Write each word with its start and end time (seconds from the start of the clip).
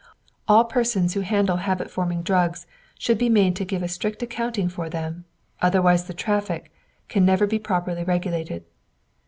All 0.47 0.65
persons 0.65 1.13
who 1.13 1.21
handle 1.21 1.57
habit 1.57 1.91
forming 1.91 2.23
drugs 2.23 2.65
should 2.97 3.19
be 3.19 3.29
made 3.29 3.55
to 3.55 3.65
give 3.65 3.83
a 3.83 3.87
strict 3.87 4.23
accounting 4.23 4.67
for 4.67 4.89
them, 4.89 5.25
otherwise 5.61 6.05
the 6.05 6.13
traffic 6.15 6.73
can 7.07 7.23
never 7.23 7.45
be 7.45 7.59
properly 7.59 8.03
regulated. 8.03 8.63